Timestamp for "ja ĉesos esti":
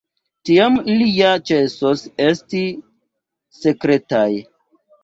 1.17-2.63